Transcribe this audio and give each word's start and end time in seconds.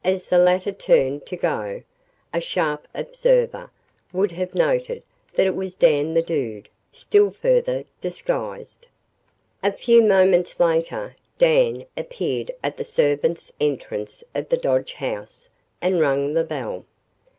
As 0.03 0.29
the 0.29 0.39
latter 0.39 0.71
turned 0.71 1.27
to 1.27 1.37
go, 1.37 1.83
a 2.33 2.41
sharp 2.41 2.87
observer 2.91 3.69
would 4.11 4.31
have 4.31 4.55
noted 4.55 5.03
that 5.35 5.45
it 5.45 5.53
was 5.55 5.75
Dan 5.75 6.15
the 6.15 6.23
Dude, 6.23 6.69
still 6.91 7.29
further 7.29 7.83
disguised. 8.01 8.87
A 9.61 9.71
few 9.71 10.01
moments 10.01 10.59
later, 10.59 11.15
Dan 11.37 11.85
appeared 11.95 12.49
at 12.63 12.77
the 12.77 12.83
servants' 12.83 13.53
entrance 13.61 14.23
of 14.33 14.49
the 14.49 14.57
Dodge 14.57 14.93
house 14.93 15.49
and 15.83 15.99
rang 15.99 16.33
the 16.33 16.45
bell. 16.45 16.83